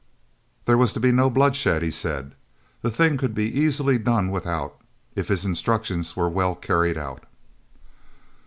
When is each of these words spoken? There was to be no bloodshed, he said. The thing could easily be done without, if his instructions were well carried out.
There 0.65 0.79
was 0.79 0.93
to 0.93 0.99
be 0.99 1.11
no 1.11 1.29
bloodshed, 1.29 1.83
he 1.83 1.91
said. 1.91 2.33
The 2.81 2.89
thing 2.89 3.17
could 3.17 3.37
easily 3.37 3.99
be 3.99 4.03
done 4.03 4.31
without, 4.31 4.81
if 5.15 5.27
his 5.27 5.45
instructions 5.45 6.15
were 6.15 6.27
well 6.27 6.55
carried 6.55 6.97
out. 6.97 7.27